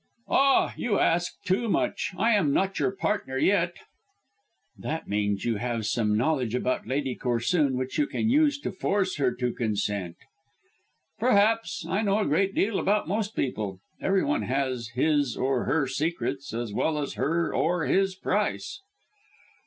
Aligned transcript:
"Ah, 0.29 0.73
you 0.77 0.97
ask 0.97 1.33
too 1.43 1.69
much. 1.69 2.11
I 2.17 2.31
am 2.31 2.51
not 2.51 2.79
your 2.79 2.89
partner 2.91 3.37
yet." 3.37 3.75
"That 4.75 5.07
means 5.07 5.45
you 5.45 5.57
have 5.57 5.85
some 5.85 6.17
knowledge 6.17 6.55
about 6.55 6.87
Lady 6.87 7.13
Corsoon 7.15 7.73
which 7.75 7.99
you 7.99 8.07
can 8.07 8.27
use 8.27 8.57
to 8.61 8.71
force 8.71 9.17
her 9.17 9.31
to 9.35 9.53
consent." 9.53 10.15
"Perhaps. 11.19 11.85
I 11.87 12.01
know 12.01 12.17
a 12.17 12.25
great 12.25 12.55
deal 12.55 12.79
about 12.79 13.07
most 13.07 13.35
people. 13.35 13.79
Every 14.01 14.23
one 14.23 14.41
has 14.41 14.87
his 14.95 15.37
or 15.37 15.65
her 15.65 15.85
secrets 15.85 16.51
as 16.51 16.73
well 16.73 16.97
as 16.97 17.13
her 17.13 17.53
or 17.53 17.85
his 17.85 18.15
price." 18.15 18.81